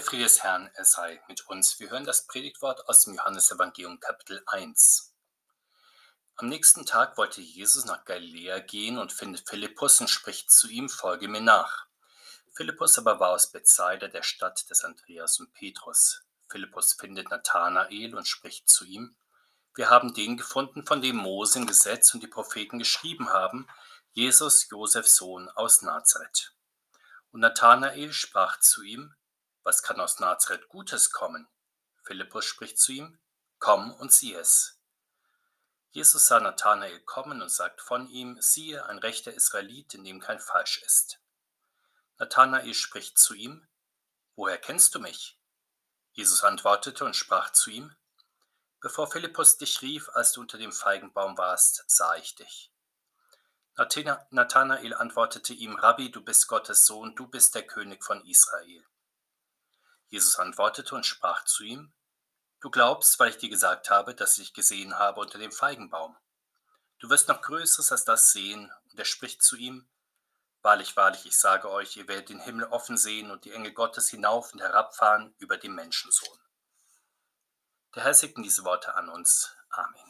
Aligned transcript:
Der 0.00 0.06
Friede 0.06 0.22
des 0.22 0.42
Herrn, 0.42 0.70
er 0.72 0.86
sei 0.86 1.20
mit 1.28 1.46
uns. 1.48 1.78
Wir 1.78 1.90
hören 1.90 2.06
das 2.06 2.26
Predigtwort 2.26 2.88
aus 2.88 3.04
dem 3.04 3.12
Johannesevangelium 3.12 4.00
Kapitel 4.00 4.42
1. 4.46 5.14
Am 6.36 6.48
nächsten 6.48 6.86
Tag 6.86 7.18
wollte 7.18 7.42
Jesus 7.42 7.84
nach 7.84 8.06
Galiläa 8.06 8.60
gehen 8.60 8.96
und 8.96 9.12
findet 9.12 9.46
Philippus 9.46 10.00
und 10.00 10.08
spricht 10.08 10.50
zu 10.50 10.68
ihm, 10.68 10.88
folge 10.88 11.28
mir 11.28 11.42
nach. 11.42 11.84
Philippus 12.54 12.96
aber 12.96 13.20
war 13.20 13.32
aus 13.32 13.52
Bethsaida, 13.52 14.08
der 14.08 14.22
Stadt 14.22 14.70
des 14.70 14.84
Andreas 14.84 15.38
und 15.38 15.52
Petrus. 15.52 16.22
Philippus 16.48 16.94
findet 16.94 17.28
Nathanael 17.28 18.14
und 18.14 18.26
spricht 18.26 18.70
zu 18.70 18.86
ihm, 18.86 19.14
wir 19.74 19.90
haben 19.90 20.14
den 20.14 20.38
gefunden, 20.38 20.86
von 20.86 21.02
dem 21.02 21.16
Mose 21.16 21.58
im 21.58 21.66
Gesetz 21.66 22.14
und 22.14 22.22
die 22.22 22.26
Propheten 22.26 22.78
geschrieben 22.78 23.34
haben, 23.34 23.68
Jesus, 24.12 24.66
Josefs 24.70 25.16
Sohn 25.16 25.50
aus 25.50 25.82
Nazareth. 25.82 26.54
Und 27.32 27.40
Nathanael 27.40 28.14
sprach 28.14 28.60
zu 28.60 28.82
ihm, 28.82 29.14
was 29.70 29.84
kann 29.84 30.00
aus 30.00 30.18
Nazareth 30.18 30.68
Gutes 30.68 31.12
kommen? 31.12 31.46
Philippus 32.02 32.44
spricht 32.44 32.76
zu 32.76 32.90
ihm, 32.90 33.20
komm 33.60 33.92
und 33.92 34.12
sieh 34.12 34.34
es. 34.34 34.80
Jesus 35.92 36.26
sah 36.26 36.40
Nathanael 36.40 36.98
kommen 37.04 37.40
und 37.40 37.52
sagt 37.52 37.80
von 37.80 38.08
ihm, 38.08 38.36
siehe, 38.40 38.84
ein 38.86 38.98
rechter 38.98 39.32
Israelit, 39.32 39.94
in 39.94 40.02
dem 40.02 40.18
kein 40.18 40.40
Falsch 40.40 40.78
ist. 40.78 41.20
Nathanael 42.18 42.74
spricht 42.74 43.16
zu 43.16 43.32
ihm, 43.34 43.64
woher 44.34 44.58
kennst 44.58 44.96
du 44.96 44.98
mich? 44.98 45.38
Jesus 46.14 46.42
antwortete 46.42 47.04
und 47.04 47.14
sprach 47.14 47.52
zu 47.52 47.70
ihm, 47.70 47.94
bevor 48.80 49.08
Philippus 49.08 49.56
dich 49.56 49.82
rief, 49.82 50.08
als 50.14 50.32
du 50.32 50.40
unter 50.40 50.58
dem 50.58 50.72
Feigenbaum 50.72 51.38
warst, 51.38 51.84
sah 51.86 52.16
ich 52.16 52.34
dich. 52.34 52.72
Nathanael 53.76 54.94
antwortete 54.94 55.54
ihm, 55.54 55.76
Rabbi, 55.76 56.10
du 56.10 56.24
bist 56.24 56.48
Gottes 56.48 56.86
Sohn, 56.86 57.14
du 57.14 57.28
bist 57.28 57.54
der 57.54 57.68
König 57.68 58.02
von 58.02 58.26
Israel. 58.26 58.84
Jesus 60.10 60.38
antwortete 60.38 60.94
und 60.94 61.06
sprach 61.06 61.44
zu 61.44 61.64
ihm, 61.64 61.92
Du 62.60 62.70
glaubst, 62.70 63.18
weil 63.18 63.30
ich 63.30 63.38
dir 63.38 63.48
gesagt 63.48 63.88
habe, 63.88 64.14
dass 64.14 64.36
ich 64.36 64.52
gesehen 64.52 64.98
habe 64.98 65.20
unter 65.20 65.38
dem 65.38 65.50
Feigenbaum. 65.50 66.14
Du 66.98 67.08
wirst 67.08 67.28
noch 67.28 67.40
Größeres 67.40 67.90
als 67.90 68.04
das 68.04 68.32
sehen. 68.32 68.70
Und 68.90 68.98
er 68.98 69.06
spricht 69.06 69.42
zu 69.42 69.56
ihm, 69.56 69.88
Wahrlich, 70.62 70.94
wahrlich, 70.94 71.24
ich 71.24 71.38
sage 71.38 71.70
euch, 71.70 71.96
ihr 71.96 72.06
werdet 72.06 72.28
den 72.28 72.40
Himmel 72.40 72.66
offen 72.66 72.98
sehen 72.98 73.30
und 73.30 73.46
die 73.46 73.52
Engel 73.52 73.72
Gottes 73.72 74.10
hinauf 74.10 74.52
und 74.52 74.60
herabfahren 74.60 75.34
über 75.38 75.56
den 75.56 75.74
Menschensohn. 75.74 76.38
Der 77.94 78.04
Herr 78.04 78.12
segne 78.12 78.44
diese 78.44 78.64
Worte 78.64 78.94
an 78.94 79.08
uns. 79.08 79.56
Amen. 79.70 80.09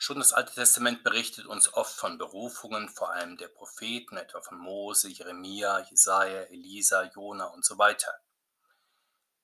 Schon 0.00 0.20
das 0.20 0.32
Alte 0.32 0.54
Testament 0.54 1.02
berichtet 1.02 1.46
uns 1.46 1.74
oft 1.74 1.92
von 1.92 2.18
Berufungen, 2.18 2.88
vor 2.88 3.10
allem 3.10 3.36
der 3.36 3.48
Propheten, 3.48 4.16
etwa 4.16 4.40
von 4.40 4.56
Mose, 4.56 5.08
Jeremia, 5.08 5.80
Jesaja, 5.80 6.42
Elisa, 6.42 7.02
Jona 7.02 7.46
und 7.46 7.64
so 7.64 7.78
weiter. 7.78 8.14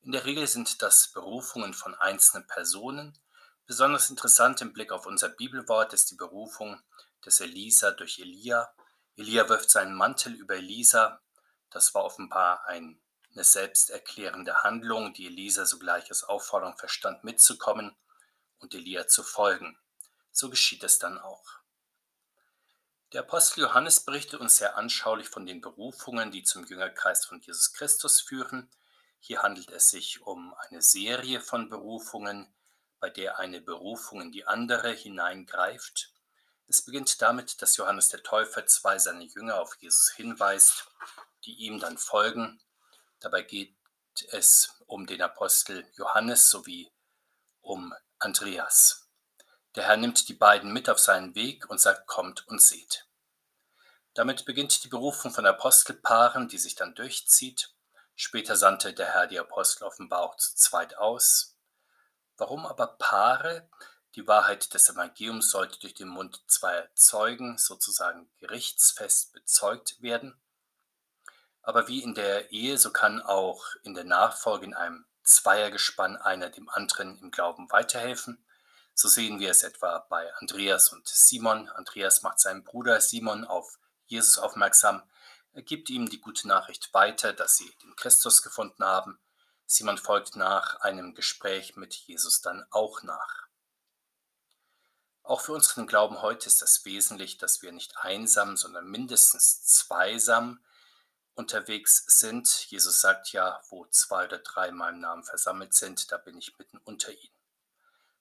In 0.03 0.13
der 0.13 0.25
Regel 0.25 0.47
sind 0.47 0.81
das 0.81 1.11
Berufungen 1.13 1.75
von 1.75 1.97
einzelnen 1.97 2.47
Personen. 2.47 3.19
Besonders 3.67 4.11
interessant 4.11 4.61
im 4.61 4.73
Blick 4.73 4.93
auf 4.93 5.07
unser 5.07 5.29
Bibelwort 5.29 5.93
ist 5.93 6.13
die 6.13 6.17
Berufung 6.17 6.81
des 7.27 7.41
Elisa 7.41 7.91
durch 7.91 8.21
Elia. 8.21 8.73
Elia 9.17 9.49
wirft 9.49 9.71
seinen 9.71 9.97
Mantel 9.97 10.35
über 10.35 10.55
Elisa. 10.55 11.21
Das 11.71 11.95
war 11.97 12.05
offenbar 12.05 12.65
eine 12.67 12.97
selbsterklärende 13.33 14.63
Handlung, 14.63 15.15
die 15.15 15.27
Elisa 15.27 15.67
sogleich 15.67 16.11
als 16.11 16.23
Aufforderung 16.23 16.77
verstand, 16.77 17.25
mitzukommen 17.25 17.97
und 18.59 18.73
Elia 18.73 19.09
zu 19.09 19.25
folgen. 19.25 19.77
So 20.35 20.51
geschieht 20.51 20.83
es 20.83 20.99
dann 20.99 21.17
auch. 21.17 21.45
Der 23.13 23.21
Apostel 23.21 23.61
Johannes 23.61 24.01
berichtet 24.01 24.41
uns 24.41 24.57
sehr 24.57 24.77
anschaulich 24.77 25.29
von 25.29 25.47
den 25.47 25.61
Berufungen, 25.61 26.33
die 26.33 26.43
zum 26.43 26.67
Jüngerkreis 26.67 27.25
von 27.25 27.41
Jesus 27.41 27.73
Christus 27.73 28.21
führen. 28.21 28.69
Hier 29.21 29.43
handelt 29.45 29.71
es 29.71 29.91
sich 29.91 30.23
um 30.23 30.53
eine 30.55 30.83
Serie 30.83 31.41
von 31.41 31.69
Berufungen, 31.69 32.53
bei 32.99 33.11
der 33.11 33.39
eine 33.39 33.61
Berufung 33.61 34.21
in 34.21 34.33
die 34.33 34.45
andere 34.45 34.91
hineingreift. 34.91 36.13
Es 36.67 36.83
beginnt 36.83 37.23
damit, 37.23 37.63
dass 37.63 37.77
Johannes 37.77 38.09
der 38.09 38.25
Täufer 38.25 38.67
zwei 38.67 38.99
seiner 38.99 39.23
Jünger 39.23 39.61
auf 39.61 39.77
Jesus 39.77 40.11
hinweist, 40.17 40.91
die 41.45 41.55
ihm 41.55 41.79
dann 41.79 41.97
folgen. 41.97 42.61
Dabei 43.21 43.43
geht 43.43 43.77
es 44.33 44.83
um 44.87 45.07
den 45.07 45.23
Apostel 45.23 45.89
Johannes 45.95 46.51
sowie 46.51 46.91
um 47.61 47.95
Andreas. 48.19 49.04
Der 49.77 49.85
Herr 49.85 49.97
nimmt 49.97 50.29
die 50.29 50.35
beiden 50.35 50.73
mit 50.73 50.89
auf 50.89 50.99
seinen 50.99 51.35
Weg 51.35 51.69
und 51.69 51.81
sagt, 51.81 52.07
kommt 52.07 52.47
und 52.47 52.63
seht. 52.63 53.09
Damit 54.15 54.45
beginnt 54.45 54.85
die 54.85 54.89
Berufung 54.89 55.33
von 55.33 55.45
Apostelpaaren, 55.45 56.49
die 56.49 56.59
sich 56.59 56.77
dann 56.77 56.95
durchzieht. 56.95 57.75
Später 58.15 58.55
sandte 58.55 58.93
der 58.93 59.13
Herr 59.13 59.27
die 59.27 59.41
Apostel 59.41 59.85
offenbar 59.85 60.21
auch 60.21 60.37
zu 60.37 60.55
zweit 60.55 60.97
aus. 60.97 61.57
Warum 62.37 62.65
aber 62.67 62.87
Paare? 62.87 63.69
Die 64.15 64.29
Wahrheit 64.29 64.73
des 64.73 64.89
Evangeliums 64.89 65.51
sollte 65.51 65.81
durch 65.81 65.95
den 65.95 66.07
Mund 66.07 66.41
zweier 66.47 66.89
Zeugen 66.95 67.59
sozusagen 67.59 68.31
gerichtsfest 68.39 69.33
bezeugt 69.33 70.01
werden. 70.01 70.41
Aber 71.63 71.89
wie 71.89 72.01
in 72.01 72.15
der 72.15 72.53
Ehe, 72.53 72.79
so 72.79 72.93
kann 72.93 73.21
auch 73.21 73.65
in 73.83 73.95
der 73.95 74.05
Nachfolge 74.05 74.67
in 74.67 74.75
einem 74.75 75.05
Zweiergespann 75.25 76.17
einer 76.17 76.51
dem 76.51 76.69
anderen 76.69 77.19
im 77.19 77.33
Glauben 77.33 77.73
weiterhelfen. 77.73 78.45
So 78.95 79.09
sehen 79.09 79.41
wir 79.41 79.51
es 79.51 79.65
etwa 79.65 79.99
bei 80.09 80.33
Andreas 80.37 80.91
und 80.93 81.09
Simon. 81.09 81.69
Andreas 81.69 82.23
macht 82.23 82.39
seinen 82.39 82.63
Bruder 82.63 83.01
Simon 83.01 83.45
auf 83.45 83.79
Jesus 84.07 84.39
aufmerksam. 84.39 85.03
Er 85.53 85.63
gibt 85.63 85.91
ihm 85.91 86.09
die 86.09 86.21
gute 86.21 86.47
Nachricht 86.47 86.95
weiter, 86.95 87.33
dass 87.33 87.57
sie 87.57 87.71
den 87.83 87.97
Christus 87.97 88.43
gefunden 88.43 88.85
haben. 88.85 89.19
Simon 89.67 89.99
folgt 89.99 90.37
nach 90.37 90.81
einem 90.81 91.15
Gespräch 91.15 91.75
mit 91.77 91.95
Jesus 91.95 92.41
dann 92.41 92.65
auch 92.71 93.03
nach. 93.03 93.45
Auch 95.25 95.41
für 95.41 95.53
unseren 95.53 95.87
Glauben 95.87 96.23
heute 96.23 96.47
ist 96.47 96.63
das 96.63 96.85
wesentlich, 96.85 97.39
dass 97.39 97.63
wir 97.63 97.73
nicht 97.73 97.97
einsam, 97.99 98.57
sondern 98.57 98.87
mindestens 98.87 99.65
zweisam 99.65 100.63
unterwegs 101.35 102.05
sind. 102.07 102.71
Jesus 102.71 103.01
sagt 103.01 103.33
ja, 103.33 103.61
wo 103.71 103.87
zwei 103.87 104.27
oder 104.27 104.39
drei 104.39 104.69
in 104.69 104.77
meinem 104.77 105.01
Namen 105.01 105.25
versammelt 105.25 105.75
sind, 105.75 106.13
da 106.13 106.19
bin 106.19 106.39
ich 106.39 106.57
mitten 106.59 106.79
unter 106.85 107.11
ihnen. 107.11 107.34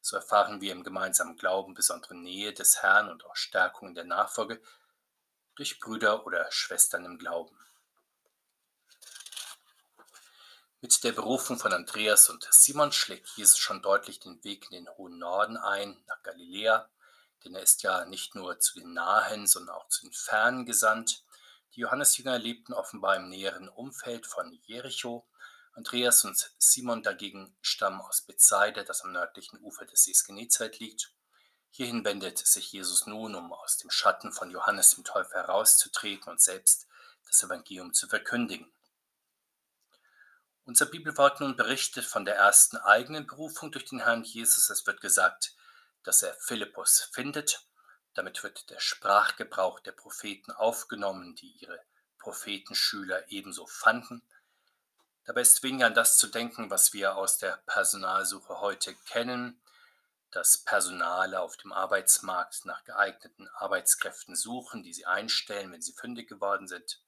So 0.04 0.18
erfahren 0.18 0.60
wir 0.60 0.74
im 0.74 0.84
gemeinsamen 0.84 1.38
Glauben 1.38 1.76
besondere 1.76 2.14
Nähe 2.14 2.52
des 2.52 2.84
Herrn 2.84 3.10
und 3.10 3.26
auch 3.26 3.38
Stärkung 3.38 3.88
in 3.88 3.96
der 3.96 4.04
Nachfolge 4.04 4.62
durch 5.56 5.80
Brüder 5.80 6.26
oder 6.26 6.52
Schwestern 6.52 7.06
im 7.06 7.18
Glauben. 7.18 7.58
Mit 10.82 11.02
der 11.06 11.14
Berufung 11.14 11.58
von 11.58 11.72
Andreas 11.72 12.30
und 12.30 12.46
Simon 12.52 12.92
schlägt 12.92 13.30
Jesus 13.38 13.58
schon 13.58 13.82
deutlich 13.82 14.20
den 14.20 14.44
Weg 14.44 14.70
in 14.70 14.84
den 14.84 14.90
hohen 14.98 15.20
Norden 15.20 15.56
ein, 15.56 15.98
nach 16.08 16.22
Galiläa, 16.22 16.90
denn 17.46 17.56
er 17.56 17.62
ist 17.62 17.82
ja 17.84 18.04
nicht 18.04 18.36
nur 18.36 18.60
zu 18.60 18.82
den 18.82 18.92
Nahen, 18.92 19.48
sondern 19.48 19.78
auch 19.78 19.88
zu 19.88 20.02
den 20.02 20.12
Fernen 20.12 20.66
gesandt. 20.66 21.24
Die 21.76 21.80
Johannesjünger 21.80 22.38
lebten 22.38 22.74
offenbar 22.74 23.16
im 23.16 23.30
näheren 23.30 23.70
Umfeld 23.70 24.28
von 24.28 24.52
Jericho 24.64 25.26
Andreas 25.74 26.24
und 26.24 26.54
Simon 26.60 27.02
dagegen 27.02 27.56
stammen 27.62 28.00
aus 28.02 28.22
Bethsaida, 28.22 28.84
das 28.84 29.02
am 29.02 29.12
nördlichen 29.12 29.60
Ufer 29.60 29.86
des 29.86 30.04
Sees 30.04 30.24
Genezareth 30.24 30.80
liegt. 30.80 31.12
Hierhin 31.72 32.06
wendet 32.06 32.38
sich 32.38 32.72
Jesus 32.72 33.08
nun, 33.08 33.34
um 33.34 33.52
aus 33.52 33.78
dem 33.78 33.90
Schatten 33.90 34.32
von 34.32 34.52
Johannes 34.52 34.92
dem 34.92 35.04
Täufer 35.04 35.34
herauszutreten 35.34 36.30
und 36.30 36.40
selbst 36.40 36.88
das 37.26 37.42
Evangelium 37.42 37.94
zu 37.94 38.08
verkündigen. 38.08 38.72
Unser 40.66 40.86
Bibelwort 40.86 41.42
nun 41.42 41.58
berichtet 41.58 42.06
von 42.06 42.24
der 42.24 42.36
ersten 42.36 42.78
eigenen 42.78 43.26
Berufung 43.26 43.72
durch 43.72 43.86
den 43.86 44.00
Herrn 44.00 44.24
Jesus. 44.24 44.70
Es 44.70 44.86
wird 44.86 45.02
gesagt, 45.02 45.56
dass 46.04 46.22
er 46.22 46.36
Philippus 46.36 47.10
findet. 47.12 47.66
Damit 48.14 48.44
wird 48.44 48.70
der 48.70 48.80
Sprachgebrauch 48.80 49.80
der 49.80 49.92
Propheten 49.92 50.52
aufgenommen, 50.52 51.36
die 51.36 51.52
ihre 51.60 51.82
Prophetenschüler 52.20 53.30
ebenso 53.30 53.66
fanden. 53.66 54.22
Dabei 55.26 55.42
ist 55.42 55.64
weniger 55.64 55.88
an 55.88 55.94
das 55.94 56.18
zu 56.18 56.28
denken, 56.28 56.70
was 56.70 56.92
wir 56.94 57.16
aus 57.16 57.38
der 57.38 57.58
Personalsuche 57.66 58.60
heute 58.60 58.94
kennen, 59.08 59.62
dass 60.32 60.58
Personale 60.58 61.40
auf 61.40 61.56
dem 61.58 61.72
Arbeitsmarkt 61.72 62.66
nach 62.66 62.84
geeigneten 62.84 63.48
Arbeitskräften 63.50 64.36
suchen, 64.36 64.84
die 64.84 64.94
sie 64.94 65.06
einstellen, 65.06 65.72
wenn 65.72 65.82
sie 65.82 65.94
fündig 65.94 66.28
geworden 66.28 66.68
sind. 66.68 67.02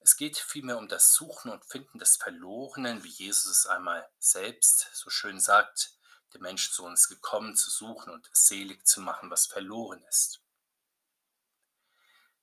Es 0.00 0.16
geht 0.16 0.36
vielmehr 0.36 0.78
um 0.78 0.88
das 0.88 1.14
Suchen 1.14 1.50
und 1.50 1.64
Finden 1.64 1.98
des 1.98 2.16
Verlorenen, 2.16 3.04
wie 3.04 3.08
Jesus 3.08 3.46
es 3.46 3.66
einmal 3.66 4.06
selbst 4.18 4.88
so 4.92 5.10
schön 5.10 5.38
sagt, 5.38 5.96
der 6.34 6.40
Menschensohn 6.40 6.94
ist 6.94 7.08
gekommen, 7.08 7.54
zu 7.54 7.70
suchen 7.70 8.12
und 8.12 8.28
selig 8.32 8.84
zu 8.86 9.00
machen, 9.00 9.30
was 9.30 9.46
verloren 9.46 10.02
ist. 10.08 10.40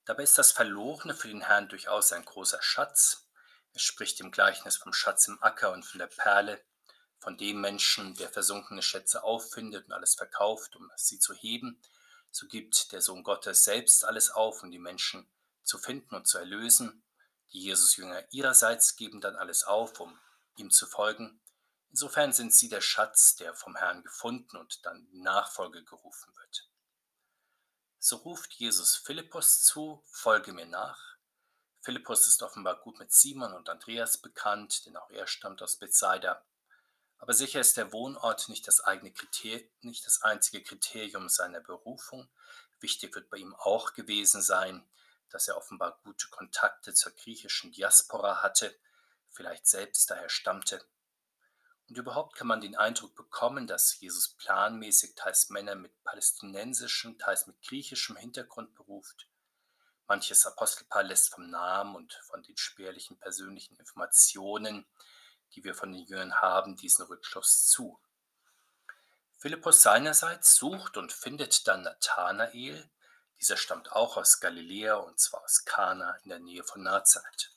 Dabei 0.05 0.23
ist 0.23 0.37
das 0.37 0.51
Verlorene 0.51 1.13
für 1.13 1.27
den 1.27 1.41
Herrn 1.41 1.67
durchaus 1.67 2.13
ein 2.13 2.23
großer 2.23 2.61
Schatz, 2.61 3.28
er 3.73 3.79
spricht 3.79 4.19
im 4.19 4.31
Gleichnis 4.31 4.77
vom 4.77 4.93
Schatz 4.93 5.27
im 5.27 5.41
Acker 5.41 5.71
und 5.71 5.83
von 5.83 5.99
der 5.99 6.07
Perle, 6.07 6.63
von 7.19 7.37
dem 7.37 7.61
Menschen, 7.61 8.15
der 8.15 8.29
versunkene 8.29 8.81
Schätze 8.81 9.23
auffindet 9.23 9.85
und 9.85 9.93
alles 9.93 10.15
verkauft, 10.15 10.75
um 10.75 10.89
sie 10.95 11.19
zu 11.19 11.33
heben. 11.33 11.81
So 12.31 12.47
gibt 12.47 12.91
der 12.91 13.01
Sohn 13.01 13.23
Gottes 13.23 13.63
selbst 13.63 14.05
alles 14.05 14.29
auf, 14.29 14.63
um 14.63 14.71
die 14.71 14.79
Menschen 14.79 15.27
zu 15.63 15.77
finden 15.77 16.15
und 16.15 16.27
zu 16.27 16.37
erlösen. 16.37 17.03
Die 17.51 17.61
Jesus-Jünger 17.61 18.23
ihrerseits 18.31 18.95
geben 18.95 19.21
dann 19.21 19.35
alles 19.35 19.63
auf, 19.63 19.99
um 19.99 20.19
ihm 20.55 20.71
zu 20.71 20.85
folgen. 20.87 21.39
Insofern 21.89 22.31
sind 22.33 22.53
sie 22.53 22.69
der 22.69 22.81
Schatz, 22.81 23.35
der 23.35 23.53
vom 23.53 23.75
Herrn 23.75 24.03
gefunden 24.03 24.57
und 24.57 24.85
dann 24.85 25.07
in 25.11 25.21
Nachfolge 25.21 25.83
gerufen 25.83 26.35
wird. 26.35 26.69
So 27.97 28.17
ruft 28.17 28.53
Jesus 28.53 28.95
Philippus 28.95 29.63
zu, 29.63 30.03
folge 30.11 30.53
mir 30.53 30.67
nach. 30.67 31.17
Philippus 31.81 32.27
ist 32.27 32.43
offenbar 32.43 32.79
gut 32.81 32.99
mit 32.99 33.11
Simon 33.11 33.53
und 33.53 33.69
Andreas 33.69 34.17
bekannt, 34.17 34.85
denn 34.85 34.97
auch 34.97 35.09
er 35.09 35.27
stammt 35.27 35.61
aus 35.61 35.77
Bethsaida. 35.77 36.45
Aber 37.19 37.33
sicher 37.33 37.59
ist 37.59 37.77
der 37.77 37.93
Wohnort 37.93 38.49
nicht 38.49 38.67
das, 38.67 38.81
eigene 38.81 39.11
Kriter 39.11 39.65
nicht 39.81 40.05
das 40.05 40.21
einzige 40.21 40.63
Kriterium 40.63 41.29
seiner 41.29 41.59
Berufung. 41.61 42.29
Wichtig 42.79 43.15
wird 43.15 43.29
bei 43.29 43.37
ihm 43.37 43.55
auch 43.55 43.93
gewesen 43.93 44.41
sein, 44.41 44.89
dass 45.29 45.47
er 45.47 45.57
offenbar 45.57 45.99
gute 46.03 46.27
Kontakte 46.29 46.93
zur 46.93 47.11
griechischen 47.11 47.71
Diaspora 47.71 48.41
hatte, 48.41 48.77
vielleicht 49.29 49.67
selbst 49.67 50.09
daher 50.09 50.29
stammte. 50.29 50.83
Und 51.87 51.97
überhaupt 51.97 52.35
kann 52.35 52.47
man 52.47 52.61
den 52.61 52.75
Eindruck 52.75 53.15
bekommen, 53.15 53.67
dass 53.67 53.99
Jesus 53.99 54.35
planmäßig 54.37 55.15
teils 55.15 55.49
Männer 55.49 55.75
mit 55.75 56.03
palästinensischem, 56.03 57.17
teils 57.17 57.47
mit 57.47 57.61
griechischem 57.61 58.15
Hintergrund 58.15 58.75
beruft. 58.75 59.27
Manches 60.09 60.45
Apostelpaar 60.45 61.03
lässt 61.03 61.33
vom 61.33 61.49
Namen 61.49 61.95
und 61.95 62.13
von 62.25 62.43
den 62.43 62.57
spärlichen 62.57 63.17
persönlichen 63.17 63.77
Informationen 63.77 64.85
die 65.55 65.63
wir 65.63 65.75
von 65.75 65.91
den 65.91 66.05
Jüngern 66.05 66.41
haben, 66.41 66.75
diesen 66.75 67.05
Rückschluss 67.05 67.67
zu. 67.67 67.99
Philippus 69.37 69.81
seinerseits 69.81 70.55
sucht 70.55 70.97
und 70.97 71.13
findet 71.13 71.67
dann 71.67 71.83
Nathanael. 71.83 72.89
Dieser 73.39 73.57
stammt 73.57 73.91
auch 73.93 74.17
aus 74.17 74.39
Galiläa 74.39 74.95
und 74.95 75.19
zwar 75.19 75.43
aus 75.43 75.63
Kana 75.63 76.17
in 76.23 76.29
der 76.29 76.39
Nähe 76.39 76.63
von 76.63 76.83
Nazareth. 76.83 77.51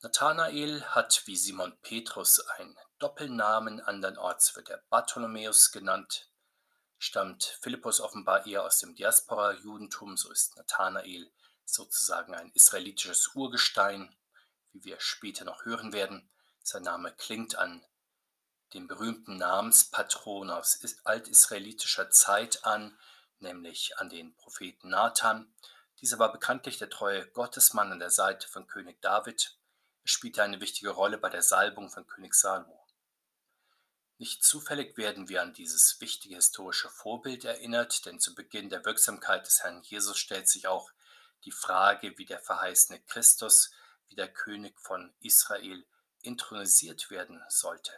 Nathanael 0.00 0.84
hat 0.84 1.22
wie 1.26 1.36
Simon 1.36 1.78
Petrus 1.80 2.40
einen 2.40 2.76
Doppelnamen, 2.98 3.80
andernorts 3.80 4.56
wird 4.56 4.70
er 4.70 4.82
Bartholomäus 4.88 5.70
genannt. 5.70 6.30
Stammt 6.98 7.58
Philippus 7.60 8.00
offenbar 8.00 8.46
eher 8.46 8.64
aus 8.64 8.78
dem 8.78 8.94
Diaspora-Judentum, 8.94 10.16
so 10.16 10.30
ist 10.30 10.56
Nathanael 10.56 11.30
sozusagen 11.64 12.34
ein 12.34 12.50
israelitisches 12.52 13.34
Urgestein 13.34 14.14
wie 14.74 14.84
wir 14.84 15.00
später 15.00 15.44
noch 15.44 15.64
hören 15.64 15.92
werden. 15.92 16.28
Sein 16.62 16.82
Name 16.82 17.12
klingt 17.12 17.56
an 17.56 17.84
den 18.74 18.88
berühmten 18.88 19.36
Namenspatron 19.36 20.50
aus 20.50 20.80
altisraelitischer 21.04 22.10
Zeit 22.10 22.64
an, 22.64 22.98
nämlich 23.38 23.96
an 23.98 24.08
den 24.08 24.34
Propheten 24.36 24.88
Nathan. 24.88 25.54
Dieser 26.00 26.18
war 26.18 26.32
bekanntlich 26.32 26.78
der 26.78 26.90
treue 26.90 27.26
Gottesmann 27.30 27.92
an 27.92 28.00
der 28.00 28.10
Seite 28.10 28.48
von 28.48 28.66
König 28.66 29.00
David. 29.00 29.56
Er 30.02 30.08
spielte 30.08 30.42
eine 30.42 30.60
wichtige 30.60 30.90
Rolle 30.90 31.18
bei 31.18 31.30
der 31.30 31.42
Salbung 31.42 31.88
von 31.88 32.06
König 32.06 32.34
Salomo. 32.34 32.83
Nicht 34.18 34.44
zufällig 34.44 34.96
werden 34.96 35.28
wir 35.28 35.42
an 35.42 35.54
dieses 35.54 36.00
wichtige 36.00 36.36
historische 36.36 36.88
Vorbild 36.88 37.44
erinnert, 37.44 38.06
denn 38.06 38.20
zu 38.20 38.34
Beginn 38.34 38.70
der 38.70 38.84
Wirksamkeit 38.84 39.46
des 39.46 39.62
Herrn 39.62 39.82
Jesus 39.82 40.18
stellt 40.18 40.48
sich 40.48 40.68
auch 40.68 40.90
die 41.44 41.50
Frage, 41.50 42.16
wie 42.16 42.24
der 42.24 42.38
verheißene 42.38 43.00
Christus 43.00 43.72
wie 44.08 44.14
der 44.14 44.32
König 44.32 44.80
von 44.80 45.12
Israel 45.20 45.84
intronisiert 46.22 47.10
werden 47.10 47.42
sollte. 47.48 47.92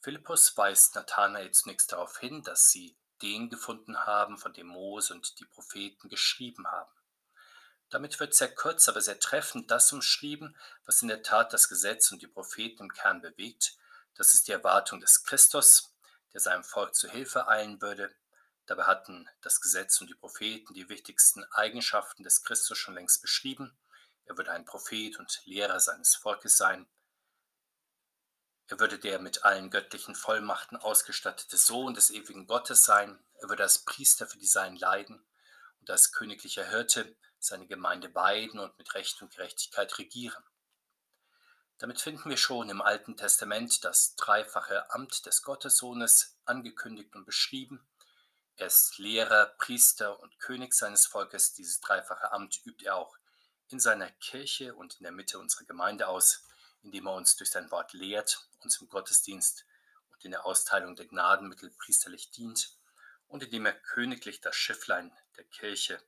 Philippus 0.00 0.56
weist 0.56 0.94
Nathanael 0.94 1.52
zunächst 1.52 1.92
darauf 1.92 2.18
hin, 2.18 2.42
dass 2.42 2.70
sie 2.70 2.96
den 3.22 3.50
gefunden 3.50 3.98
haben, 4.06 4.38
von 4.38 4.52
dem 4.54 4.66
Mose 4.66 5.14
und 5.14 5.38
die 5.38 5.44
Propheten 5.44 6.08
geschrieben 6.08 6.66
haben. 6.66 6.90
Damit 7.90 8.18
wird 8.18 8.34
sehr 8.34 8.54
kurz, 8.54 8.88
aber 8.88 9.00
sehr 9.00 9.20
treffend 9.20 9.70
das 9.70 9.92
umschrieben, 9.92 10.56
was 10.86 11.02
in 11.02 11.08
der 11.08 11.22
Tat 11.22 11.52
das 11.52 11.68
Gesetz 11.68 12.10
und 12.12 12.22
die 12.22 12.28
Propheten 12.28 12.84
im 12.84 12.92
Kern 12.92 13.20
bewegt. 13.20 13.76
Das 14.20 14.34
ist 14.34 14.48
die 14.48 14.52
Erwartung 14.52 15.00
des 15.00 15.24
Christus, 15.24 15.94
der 16.34 16.42
seinem 16.42 16.62
Volk 16.62 16.94
zu 16.94 17.08
Hilfe 17.08 17.48
eilen 17.48 17.80
würde. 17.80 18.14
Dabei 18.66 18.84
hatten 18.84 19.26
das 19.40 19.62
Gesetz 19.62 19.98
und 20.02 20.08
die 20.10 20.14
Propheten 20.14 20.74
die 20.74 20.90
wichtigsten 20.90 21.42
Eigenschaften 21.44 22.22
des 22.22 22.42
Christus 22.42 22.76
schon 22.76 22.92
längst 22.92 23.22
beschrieben. 23.22 23.78
Er 24.26 24.36
würde 24.36 24.52
ein 24.52 24.66
Prophet 24.66 25.18
und 25.18 25.40
Lehrer 25.46 25.80
seines 25.80 26.16
Volkes 26.16 26.58
sein. 26.58 26.86
Er 28.66 28.78
würde 28.78 28.98
der 28.98 29.20
mit 29.20 29.42
allen 29.46 29.70
göttlichen 29.70 30.14
Vollmachten 30.14 30.76
ausgestattete 30.76 31.56
Sohn 31.56 31.94
des 31.94 32.10
ewigen 32.10 32.46
Gottes 32.46 32.84
sein. 32.84 33.24
Er 33.40 33.48
würde 33.48 33.62
als 33.62 33.86
Priester 33.86 34.26
für 34.26 34.36
die 34.36 34.46
Seinen 34.46 34.76
leiden 34.76 35.26
und 35.80 35.88
als 35.88 36.12
königlicher 36.12 36.68
Hirte 36.68 37.16
seine 37.38 37.66
Gemeinde 37.66 38.14
weiden 38.14 38.60
und 38.60 38.76
mit 38.76 38.92
Recht 38.92 39.22
und 39.22 39.34
Gerechtigkeit 39.34 39.96
regieren. 39.96 40.44
Damit 41.80 41.98
finden 41.98 42.28
wir 42.28 42.36
schon 42.36 42.68
im 42.68 42.82
Alten 42.82 43.16
Testament 43.16 43.84
das 43.86 44.14
dreifache 44.14 44.90
Amt 44.92 45.24
des 45.24 45.42
Gottessohnes 45.42 46.36
angekündigt 46.44 47.16
und 47.16 47.24
beschrieben. 47.24 47.82
Er 48.56 48.66
ist 48.66 48.98
Lehrer, 48.98 49.46
Priester 49.56 50.20
und 50.20 50.38
König 50.38 50.74
seines 50.74 51.06
Volkes. 51.06 51.54
Dieses 51.54 51.80
dreifache 51.80 52.32
Amt 52.32 52.60
übt 52.66 52.84
er 52.84 52.96
auch 52.96 53.16
in 53.68 53.80
seiner 53.80 54.10
Kirche 54.10 54.74
und 54.74 54.96
in 54.96 55.04
der 55.04 55.12
Mitte 55.12 55.38
unserer 55.38 55.64
Gemeinde 55.64 56.08
aus, 56.08 56.44
indem 56.82 57.06
er 57.06 57.14
uns 57.14 57.36
durch 57.36 57.50
sein 57.50 57.70
Wort 57.70 57.94
lehrt, 57.94 58.46
uns 58.58 58.78
im 58.82 58.90
Gottesdienst 58.90 59.64
und 60.12 60.22
in 60.22 60.32
der 60.32 60.44
Austeilung 60.44 60.96
der 60.96 61.06
Gnadenmittel 61.06 61.70
priesterlich 61.70 62.30
dient 62.30 62.76
und 63.26 63.42
indem 63.42 63.64
er 63.64 63.72
königlich 63.72 64.42
das 64.42 64.54
Schifflein 64.54 65.16
der 65.38 65.44
Kirche 65.44 65.98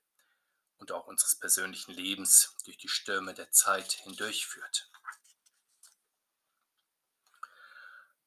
und 0.77 0.93
auch 0.93 1.07
unseres 1.07 1.37
persönlichen 1.37 1.93
Lebens 1.93 2.55
durch 2.67 2.77
die 2.77 2.89
Stürme 2.89 3.33
der 3.33 3.51
Zeit 3.53 3.93
hindurchführt. 3.93 4.91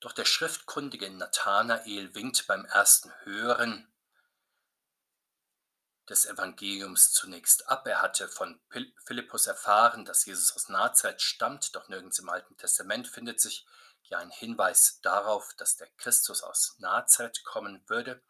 Doch 0.05 0.13
der 0.13 0.25
schriftkundige 0.25 1.09
Nathanael 1.09 2.13
winkt 2.13 2.45
beim 2.45 2.63
ersten 2.65 3.11
Hören 3.23 3.91
des 6.07 6.27
Evangeliums 6.27 7.11
zunächst 7.11 7.67
ab. 7.69 7.87
Er 7.87 8.03
hatte 8.03 8.27
von 8.27 8.61
Philippus 9.03 9.47
erfahren, 9.47 10.05
dass 10.05 10.27
Jesus 10.27 10.55
aus 10.55 10.69
Nazareth 10.69 11.23
stammt, 11.23 11.75
doch 11.75 11.87
nirgends 11.89 12.19
im 12.19 12.29
Alten 12.29 12.55
Testament 12.55 13.07
findet 13.07 13.41
sich 13.41 13.65
ja 14.03 14.19
ein 14.19 14.29
Hinweis 14.29 14.99
darauf, 15.01 15.55
dass 15.57 15.75
der 15.75 15.89
Christus 15.97 16.43
aus 16.43 16.75
Nazareth 16.77 17.43
kommen 17.43 17.83
würde. 17.87 18.21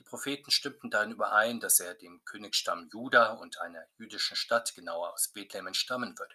Die 0.00 0.04
Propheten 0.04 0.50
stimmten 0.50 0.90
darin 0.90 1.12
überein, 1.12 1.60
dass 1.60 1.78
er 1.78 1.94
dem 1.94 2.24
Königsstamm 2.24 2.88
Juda 2.92 3.34
und 3.34 3.60
einer 3.60 3.86
jüdischen 3.96 4.34
Stadt, 4.34 4.74
genauer 4.74 5.12
aus 5.12 5.28
Bethlehem, 5.28 5.68
entstammen 5.68 6.18
würde. 6.18 6.34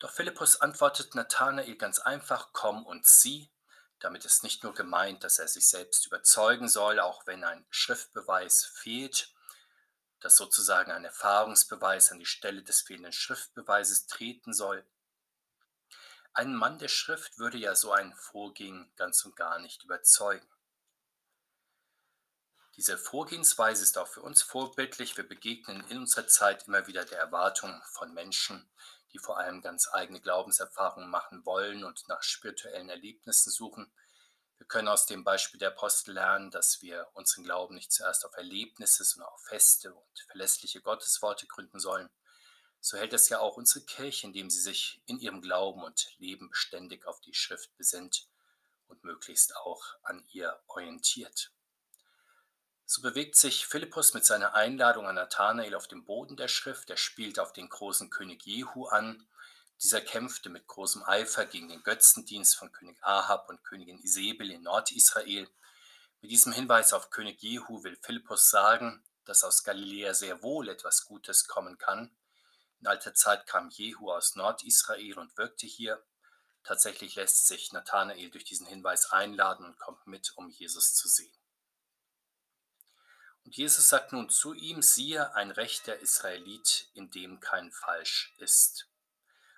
Doch 0.00 0.10
Philippus 0.10 0.62
antwortet 0.62 1.14
Nathanael 1.14 1.76
ganz 1.76 1.98
einfach, 1.98 2.54
komm 2.54 2.84
und 2.86 3.06
sieh. 3.06 3.52
Damit 3.98 4.24
ist 4.24 4.42
nicht 4.42 4.64
nur 4.64 4.72
gemeint, 4.72 5.22
dass 5.24 5.38
er 5.38 5.46
sich 5.46 5.68
selbst 5.68 6.06
überzeugen 6.06 6.68
soll, 6.68 6.98
auch 7.00 7.26
wenn 7.26 7.44
ein 7.44 7.66
Schriftbeweis 7.68 8.64
fehlt, 8.64 9.34
dass 10.20 10.36
sozusagen 10.36 10.90
ein 10.90 11.04
Erfahrungsbeweis 11.04 12.12
an 12.12 12.18
die 12.18 12.24
Stelle 12.26 12.62
des 12.62 12.80
fehlenden 12.80 13.12
Schriftbeweises 13.12 14.06
treten 14.06 14.54
soll. 14.54 14.86
Ein 16.32 16.54
Mann 16.54 16.78
der 16.78 16.88
Schrift 16.88 17.38
würde 17.38 17.58
ja 17.58 17.74
so 17.74 17.92
ein 17.92 18.14
Vorgehen 18.14 18.90
ganz 18.96 19.22
und 19.26 19.36
gar 19.36 19.58
nicht 19.58 19.84
überzeugen. 19.84 20.48
Diese 22.76 22.96
Vorgehensweise 22.96 23.82
ist 23.82 23.98
auch 23.98 24.08
für 24.08 24.22
uns 24.22 24.40
vorbildlich. 24.40 25.18
Wir 25.18 25.28
begegnen 25.28 25.86
in 25.90 25.98
unserer 25.98 26.26
Zeit 26.26 26.66
immer 26.68 26.86
wieder 26.86 27.04
der 27.04 27.18
Erwartung 27.18 27.82
von 27.90 28.14
Menschen, 28.14 28.70
die 29.12 29.18
vor 29.18 29.38
allem 29.38 29.62
ganz 29.62 29.88
eigene 29.92 30.20
Glaubenserfahrungen 30.20 31.10
machen 31.10 31.44
wollen 31.44 31.84
und 31.84 32.06
nach 32.08 32.22
spirituellen 32.22 32.88
Erlebnissen 32.88 33.50
suchen. 33.50 33.92
Wir 34.58 34.66
können 34.66 34.88
aus 34.88 35.06
dem 35.06 35.24
Beispiel 35.24 35.58
der 35.58 35.70
Apostel 35.70 36.12
lernen, 36.12 36.50
dass 36.50 36.82
wir 36.82 37.08
unseren 37.14 37.44
Glauben 37.44 37.74
nicht 37.74 37.92
zuerst 37.92 38.26
auf 38.26 38.36
Erlebnisse, 38.36 39.04
sondern 39.04 39.30
auf 39.30 39.42
feste 39.44 39.94
und 39.94 40.20
verlässliche 40.28 40.82
Gottesworte 40.82 41.46
gründen 41.46 41.80
sollen. 41.80 42.10
So 42.80 42.96
hält 42.96 43.12
es 43.12 43.28
ja 43.28 43.40
auch 43.40 43.56
unsere 43.56 43.84
Kirche, 43.84 44.26
indem 44.26 44.48
sie 44.48 44.60
sich 44.60 45.02
in 45.06 45.18
ihrem 45.18 45.42
Glauben 45.42 45.82
und 45.82 46.14
Leben 46.18 46.50
beständig 46.50 47.06
auf 47.06 47.20
die 47.20 47.34
Schrift 47.34 47.74
besinnt 47.76 48.26
und 48.86 49.04
möglichst 49.04 49.56
auch 49.56 49.82
an 50.02 50.24
ihr 50.28 50.62
orientiert. 50.66 51.52
So 52.92 53.02
bewegt 53.02 53.36
sich 53.36 53.68
Philippus 53.68 54.14
mit 54.14 54.26
seiner 54.26 54.54
Einladung 54.54 55.06
an 55.06 55.14
Nathanael 55.14 55.76
auf 55.76 55.86
dem 55.86 56.04
Boden 56.04 56.36
der 56.36 56.48
Schrift. 56.48 56.90
Er 56.90 56.96
spielt 56.96 57.38
auf 57.38 57.52
den 57.52 57.68
großen 57.68 58.10
König 58.10 58.44
Jehu 58.44 58.86
an. 58.86 59.28
Dieser 59.80 60.00
kämpfte 60.00 60.48
mit 60.48 60.66
großem 60.66 61.04
Eifer 61.04 61.46
gegen 61.46 61.68
den 61.68 61.84
Götzendienst 61.84 62.56
von 62.56 62.72
König 62.72 62.98
Ahab 63.00 63.48
und 63.48 63.62
Königin 63.62 64.02
Isabel 64.02 64.50
in 64.50 64.64
Nordisrael. 64.64 65.48
Mit 66.20 66.32
diesem 66.32 66.52
Hinweis 66.52 66.92
auf 66.92 67.10
König 67.10 67.40
Jehu 67.40 67.84
will 67.84 67.96
Philippus 68.02 68.50
sagen, 68.50 69.04
dass 69.24 69.44
aus 69.44 69.62
Galiläa 69.62 70.12
sehr 70.12 70.42
wohl 70.42 70.68
etwas 70.68 71.04
Gutes 71.04 71.46
kommen 71.46 71.78
kann. 71.78 72.10
In 72.80 72.88
alter 72.88 73.14
Zeit 73.14 73.46
kam 73.46 73.68
Jehu 73.68 74.10
aus 74.10 74.34
Nordisrael 74.34 75.16
und 75.16 75.38
wirkte 75.38 75.68
hier. 75.68 76.02
Tatsächlich 76.64 77.14
lässt 77.14 77.46
sich 77.46 77.70
Nathanael 77.70 78.30
durch 78.30 78.42
diesen 78.42 78.66
Hinweis 78.66 79.12
einladen 79.12 79.64
und 79.64 79.78
kommt 79.78 80.08
mit, 80.08 80.32
um 80.34 80.48
Jesus 80.48 80.96
zu 80.96 81.06
sehen. 81.06 81.39
Und 83.50 83.56
Jesus 83.56 83.88
sagt 83.88 84.12
nun 84.12 84.30
zu 84.30 84.54
ihm, 84.54 84.80
siehe, 84.80 85.34
ein 85.34 85.50
rechter 85.50 85.98
Israelit, 85.98 86.88
in 86.94 87.10
dem 87.10 87.40
kein 87.40 87.72
Falsch 87.72 88.32
ist. 88.38 88.86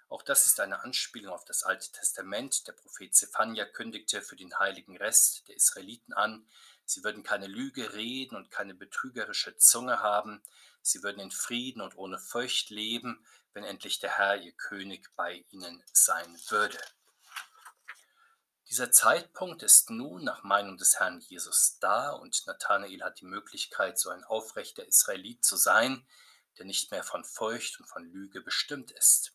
Auch 0.08 0.22
das 0.22 0.46
ist 0.46 0.60
eine 0.60 0.80
Anspielung 0.80 1.34
auf 1.34 1.44
das 1.44 1.62
Alte 1.62 1.92
Testament. 1.92 2.66
Der 2.66 2.72
Prophet 2.72 3.14
Zephania 3.14 3.66
kündigte 3.66 4.22
für 4.22 4.34
den 4.34 4.58
heiligen 4.58 4.96
Rest 4.96 5.46
der 5.46 5.56
Israeliten 5.56 6.14
an, 6.14 6.48
sie 6.86 7.04
würden 7.04 7.22
keine 7.22 7.48
Lüge 7.48 7.92
reden 7.92 8.34
und 8.34 8.50
keine 8.50 8.74
betrügerische 8.74 9.58
Zunge 9.58 10.00
haben, 10.00 10.42
sie 10.80 11.02
würden 11.02 11.20
in 11.20 11.30
Frieden 11.30 11.82
und 11.82 11.94
ohne 11.98 12.18
Furcht 12.18 12.70
leben, 12.70 13.22
wenn 13.52 13.62
endlich 13.62 13.98
der 13.98 14.16
Herr, 14.16 14.40
ihr 14.40 14.52
König, 14.52 15.14
bei 15.16 15.44
ihnen 15.50 15.84
sein 15.92 16.40
würde. 16.48 16.78
Dieser 18.72 18.90
Zeitpunkt 18.90 19.62
ist 19.62 19.90
nun 19.90 20.24
nach 20.24 20.44
Meinung 20.44 20.78
des 20.78 20.98
Herrn 20.98 21.20
Jesus 21.20 21.76
da 21.78 22.12
und 22.12 22.46
Nathanael 22.46 23.02
hat 23.02 23.20
die 23.20 23.26
Möglichkeit, 23.26 23.98
so 23.98 24.08
ein 24.08 24.24
aufrechter 24.24 24.88
Israelit 24.88 25.44
zu 25.44 25.56
sein, 25.56 26.06
der 26.56 26.64
nicht 26.64 26.90
mehr 26.90 27.02
von 27.02 27.22
Furcht 27.22 27.78
und 27.78 27.86
von 27.86 28.02
Lüge 28.02 28.40
bestimmt 28.40 28.90
ist. 28.90 29.34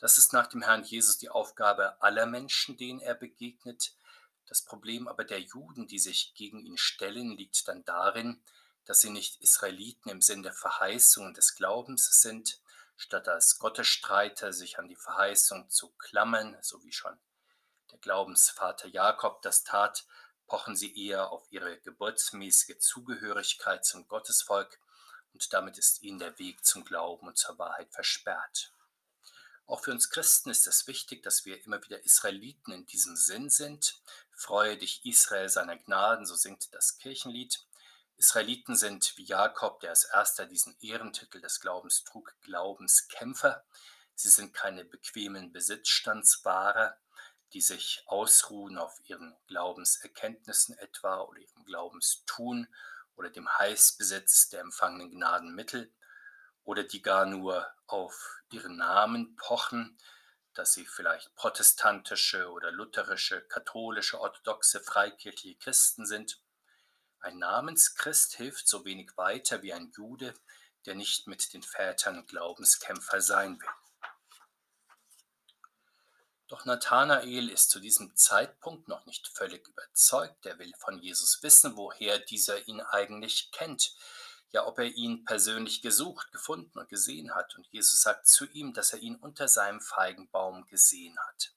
Das 0.00 0.18
ist 0.18 0.32
nach 0.32 0.48
dem 0.48 0.62
Herrn 0.62 0.82
Jesus 0.82 1.16
die 1.16 1.28
Aufgabe 1.28 2.02
aller 2.02 2.26
Menschen, 2.26 2.76
denen 2.76 2.98
er 2.98 3.14
begegnet. 3.14 3.94
Das 4.48 4.62
Problem 4.62 5.06
aber 5.06 5.22
der 5.22 5.42
Juden, 5.42 5.86
die 5.86 6.00
sich 6.00 6.34
gegen 6.34 6.58
ihn 6.58 6.76
stellen, 6.76 7.36
liegt 7.36 7.68
dann 7.68 7.84
darin, 7.84 8.42
dass 8.84 9.00
sie 9.00 9.10
nicht 9.10 9.40
Israeliten 9.42 10.10
im 10.10 10.20
Sinn 10.20 10.42
der 10.42 10.52
Verheißungen 10.52 11.34
des 11.34 11.54
Glaubens 11.54 12.20
sind, 12.20 12.60
statt 12.96 13.28
als 13.28 13.60
Gottesstreiter 13.60 14.52
sich 14.52 14.76
an 14.80 14.88
die 14.88 14.96
Verheißung 14.96 15.70
zu 15.70 15.90
klammern, 15.98 16.56
so 16.62 16.82
wie 16.82 16.92
schon 16.92 17.16
der 17.90 17.98
Glaubensvater 17.98 18.88
Jakob 18.88 19.42
das 19.42 19.64
tat, 19.64 20.06
pochen 20.46 20.76
sie 20.76 21.06
eher 21.06 21.30
auf 21.30 21.46
ihre 21.50 21.78
geburtsmäßige 21.80 22.78
Zugehörigkeit 22.78 23.84
zum 23.84 24.06
Gottesvolk 24.06 24.78
und 25.32 25.52
damit 25.52 25.78
ist 25.78 26.02
ihnen 26.02 26.18
der 26.18 26.38
Weg 26.38 26.64
zum 26.64 26.84
Glauben 26.84 27.26
und 27.26 27.36
zur 27.36 27.58
Wahrheit 27.58 27.92
versperrt. 27.92 28.72
Auch 29.66 29.82
für 29.82 29.90
uns 29.90 30.10
Christen 30.10 30.50
ist 30.50 30.66
es 30.68 30.86
wichtig, 30.86 31.22
dass 31.24 31.44
wir 31.44 31.62
immer 31.64 31.82
wieder 31.82 32.04
Israeliten 32.04 32.72
in 32.72 32.86
diesem 32.86 33.16
Sinn 33.16 33.50
sind. 33.50 34.00
Freue 34.30 34.76
dich, 34.76 35.04
Israel, 35.04 35.48
seiner 35.48 35.76
Gnaden, 35.76 36.24
so 36.24 36.36
singt 36.36 36.72
das 36.72 36.98
Kirchenlied. 36.98 37.66
Israeliten 38.16 38.76
sind 38.76 39.16
wie 39.16 39.24
Jakob, 39.24 39.80
der 39.80 39.90
als 39.90 40.04
erster 40.04 40.46
diesen 40.46 40.76
Ehrentitel 40.80 41.40
des 41.40 41.60
Glaubens 41.60 42.04
trug, 42.04 42.34
Glaubenskämpfer. 42.42 43.64
Sie 44.14 44.30
sind 44.30 44.54
keine 44.54 44.84
bequemen 44.84 45.52
Besitzstandswahrer, 45.52 46.96
die 47.52 47.60
sich 47.60 48.02
ausruhen 48.06 48.78
auf 48.78 48.98
ihren 49.04 49.36
Glaubenserkenntnissen 49.46 50.76
etwa 50.78 51.20
oder 51.20 51.40
ihrem 51.40 51.64
Glaubenstun 51.64 52.68
oder 53.16 53.30
dem 53.30 53.48
Heißbesitz 53.58 54.48
der 54.50 54.60
empfangenen 54.60 55.10
Gnadenmittel 55.10 55.92
oder 56.64 56.82
die 56.82 57.02
gar 57.02 57.26
nur 57.26 57.66
auf 57.86 58.42
ihren 58.50 58.76
Namen 58.76 59.36
pochen, 59.36 59.96
dass 60.54 60.72
sie 60.72 60.86
vielleicht 60.86 61.34
protestantische 61.34 62.50
oder 62.50 62.72
lutherische, 62.72 63.42
katholische, 63.42 64.20
orthodoxe, 64.20 64.80
freikirchliche 64.80 65.58
Christen 65.58 66.06
sind. 66.06 66.40
Ein 67.20 67.38
Namenschrist 67.38 68.34
hilft 68.34 68.66
so 68.66 68.84
wenig 68.84 69.16
weiter 69.16 69.62
wie 69.62 69.72
ein 69.72 69.92
Jude, 69.96 70.34
der 70.86 70.94
nicht 70.94 71.26
mit 71.26 71.52
den 71.52 71.62
Vätern 71.62 72.26
Glaubenskämpfer 72.26 73.20
sein 73.20 73.60
will. 73.60 73.68
Doch 76.48 76.64
Nathanael 76.64 77.48
ist 77.48 77.70
zu 77.70 77.80
diesem 77.80 78.14
Zeitpunkt 78.14 78.86
noch 78.86 79.04
nicht 79.04 79.26
völlig 79.26 79.66
überzeugt. 79.66 80.46
Er 80.46 80.58
will 80.60 80.72
von 80.78 80.98
Jesus 80.98 81.42
wissen, 81.42 81.76
woher 81.76 82.20
dieser 82.20 82.68
ihn 82.68 82.80
eigentlich 82.80 83.50
kennt. 83.50 83.96
Ja, 84.50 84.64
ob 84.64 84.78
er 84.78 84.86
ihn 84.86 85.24
persönlich 85.24 85.82
gesucht, 85.82 86.30
gefunden 86.30 86.78
und 86.78 86.88
gesehen 86.88 87.34
hat. 87.34 87.56
Und 87.56 87.66
Jesus 87.72 88.02
sagt 88.02 88.28
zu 88.28 88.46
ihm, 88.46 88.72
dass 88.74 88.92
er 88.92 89.00
ihn 89.00 89.16
unter 89.16 89.48
seinem 89.48 89.80
Feigenbaum 89.80 90.66
gesehen 90.66 91.18
hat. 91.18 91.52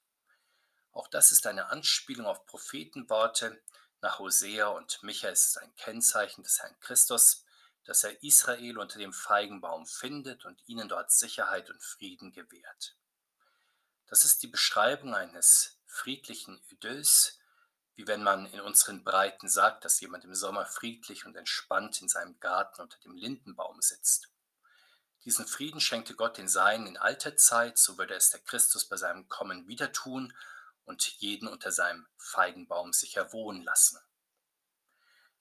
Auch 0.92 1.06
das 1.06 1.30
ist 1.30 1.46
eine 1.46 1.70
Anspielung 1.70 2.26
auf 2.26 2.44
Prophetenworte. 2.46 3.62
Nach 4.00 4.18
Hosea 4.18 4.66
und 4.66 5.02
Micha 5.04 5.28
ist 5.28 5.50
es 5.50 5.56
ein 5.56 5.74
Kennzeichen 5.76 6.42
des 6.42 6.60
Herrn 6.60 6.78
Christus, 6.80 7.44
dass 7.84 8.02
er 8.02 8.22
Israel 8.24 8.78
unter 8.78 8.98
dem 8.98 9.12
Feigenbaum 9.12 9.86
findet 9.86 10.44
und 10.44 10.60
ihnen 10.66 10.88
dort 10.88 11.12
Sicherheit 11.12 11.70
und 11.70 11.80
Frieden 11.80 12.32
gewährt. 12.32 12.96
Das 14.10 14.24
ist 14.24 14.42
die 14.42 14.48
Beschreibung 14.48 15.14
eines 15.14 15.78
friedlichen 15.86 16.60
Idylls, 16.68 17.38
wie 17.94 18.08
wenn 18.08 18.24
man 18.24 18.44
in 18.46 18.60
unseren 18.60 19.04
Breiten 19.04 19.48
sagt, 19.48 19.84
dass 19.84 20.00
jemand 20.00 20.24
im 20.24 20.34
Sommer 20.34 20.66
friedlich 20.66 21.26
und 21.26 21.36
entspannt 21.36 22.02
in 22.02 22.08
seinem 22.08 22.38
Garten 22.40 22.82
unter 22.82 22.98
dem 22.98 23.14
Lindenbaum 23.14 23.80
sitzt. 23.80 24.28
Diesen 25.24 25.46
Frieden 25.46 25.80
schenkte 25.80 26.16
Gott 26.16 26.38
den 26.38 26.48
Seinen 26.48 26.88
in 26.88 26.96
alter 26.96 27.36
Zeit, 27.36 27.78
so 27.78 27.98
würde 27.98 28.14
es 28.14 28.30
der 28.30 28.40
Christus 28.40 28.88
bei 28.88 28.96
seinem 28.96 29.28
Kommen 29.28 29.68
wieder 29.68 29.92
tun 29.92 30.34
und 30.86 31.06
jeden 31.20 31.46
unter 31.46 31.70
seinem 31.70 32.08
Feigenbaum 32.16 32.92
sicher 32.92 33.32
wohnen 33.32 33.62
lassen. 33.62 34.00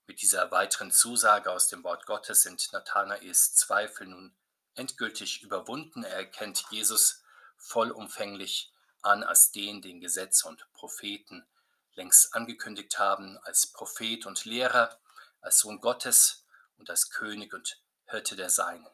Mit 0.05 0.21
dieser 0.21 0.51
weiteren 0.51 0.91
Zusage 0.91 1.51
aus 1.51 1.69
dem 1.69 1.83
Wort 1.83 2.05
Gottes 2.05 2.43
sind 2.43 2.71
Nathanaels 2.71 3.55
Zweifel 3.55 4.05
nun 4.05 4.35
endgültig 4.75 5.41
überwunden. 5.41 6.03
Er 6.03 6.17
erkennt 6.17 6.65
Jesus 6.69 7.23
vollumfänglich 7.59 8.71
an 9.01 9.23
als 9.23 9.51
den, 9.51 9.81
den 9.81 9.99
Gesetze 10.01 10.47
und 10.47 10.71
Propheten 10.73 11.45
längst 11.93 12.33
angekündigt 12.33 12.97
haben, 12.99 13.37
als 13.39 13.67
Prophet 13.67 14.25
und 14.25 14.45
Lehrer, 14.45 14.99
als 15.41 15.59
Sohn 15.59 15.79
Gottes 15.81 16.45
und 16.77 16.89
als 16.89 17.09
König 17.09 17.53
und 17.53 17.81
Hirte 18.05 18.35
der 18.35 18.49
Seinen. 18.49 18.87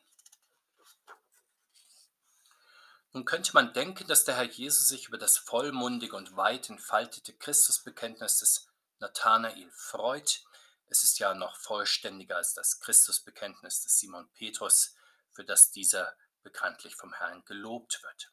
Nun 3.13 3.23
könnte 3.23 3.53
man 3.53 3.71
denken, 3.71 4.07
dass 4.07 4.25
der 4.25 4.35
Herr 4.35 4.43
Jesus 4.43 4.89
sich 4.89 5.07
über 5.07 5.17
das 5.17 5.37
vollmundige 5.37 6.17
und 6.17 6.35
weit 6.35 6.69
entfaltete 6.69 7.33
Christusbekenntnis 7.33 8.39
des 8.39 8.67
Nathanael 8.99 9.71
freut. 9.71 10.43
Es 10.87 11.03
ist 11.05 11.19
ja 11.19 11.33
noch 11.33 11.55
vollständiger 11.55 12.35
als 12.35 12.53
das 12.53 12.81
Christusbekenntnis 12.81 13.83
des 13.83 13.99
Simon 13.99 14.29
Petrus, 14.33 14.95
für 15.31 15.45
das 15.45 15.71
dieser 15.71 16.13
bekanntlich 16.43 16.95
vom 16.95 17.13
Herrn 17.13 17.45
gelobt 17.45 18.03
wird. 18.03 18.31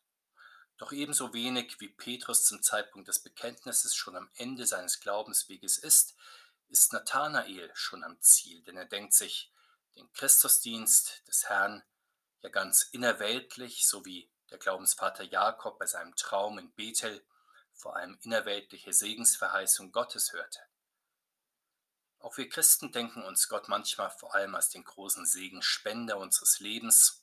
Doch 0.82 0.90
ebenso 0.90 1.32
wenig 1.32 1.78
wie 1.78 1.90
Petrus 1.90 2.44
zum 2.44 2.60
Zeitpunkt 2.60 3.06
des 3.06 3.20
Bekenntnisses 3.20 3.94
schon 3.94 4.16
am 4.16 4.28
Ende 4.34 4.66
seines 4.66 4.98
Glaubensweges 4.98 5.78
ist, 5.78 6.16
ist 6.70 6.92
Nathanael 6.92 7.70
schon 7.72 8.02
am 8.02 8.20
Ziel, 8.20 8.64
denn 8.64 8.76
er 8.76 8.86
denkt 8.86 9.14
sich 9.14 9.52
den 9.94 10.12
Christusdienst 10.12 11.22
des 11.28 11.48
Herrn 11.48 11.84
ja 12.40 12.48
ganz 12.48 12.82
innerweltlich, 12.82 13.86
so 13.86 14.04
wie 14.04 14.28
der 14.50 14.58
Glaubensvater 14.58 15.22
Jakob 15.22 15.78
bei 15.78 15.86
seinem 15.86 16.16
Traum 16.16 16.58
in 16.58 16.72
Bethel 16.72 17.24
vor 17.72 17.94
allem 17.94 18.18
innerweltliche 18.22 18.92
Segensverheißung 18.92 19.92
Gottes 19.92 20.32
hörte. 20.32 20.58
Auch 22.18 22.36
wir 22.38 22.48
Christen 22.48 22.90
denken 22.90 23.22
uns 23.22 23.48
Gott 23.48 23.68
manchmal 23.68 24.10
vor 24.10 24.34
allem 24.34 24.56
als 24.56 24.70
den 24.70 24.82
großen 24.82 25.26
Segenspender 25.26 26.18
unseres 26.18 26.58
Lebens 26.58 27.21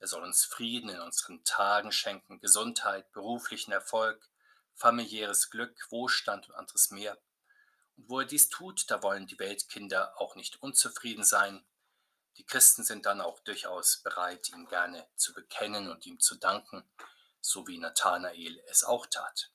er 0.00 0.08
soll 0.08 0.22
uns 0.22 0.44
Frieden 0.44 0.88
in 0.88 1.00
unseren 1.00 1.44
Tagen 1.44 1.92
schenken, 1.92 2.40
Gesundheit, 2.40 3.12
beruflichen 3.12 3.70
Erfolg, 3.70 4.28
familiäres 4.74 5.50
Glück, 5.50 5.86
Wohlstand 5.90 6.48
und 6.48 6.54
anderes 6.54 6.90
mehr. 6.90 7.18
Und 7.96 8.08
wo 8.08 8.20
er 8.20 8.26
dies 8.26 8.48
tut, 8.48 8.90
da 8.90 9.02
wollen 9.02 9.26
die 9.26 9.38
Weltkinder 9.38 10.18
auch 10.18 10.36
nicht 10.36 10.62
unzufrieden 10.62 11.22
sein. 11.22 11.64
Die 12.38 12.46
Christen 12.46 12.82
sind 12.82 13.04
dann 13.04 13.20
auch 13.20 13.40
durchaus 13.40 13.98
bereit, 14.02 14.48
ihm 14.48 14.66
gerne 14.66 15.06
zu 15.16 15.34
bekennen 15.34 15.90
und 15.90 16.06
ihm 16.06 16.18
zu 16.18 16.36
danken, 16.36 16.88
so 17.42 17.66
wie 17.66 17.76
Nathanael 17.76 18.58
es 18.68 18.84
auch 18.84 19.06
tat. 19.06 19.50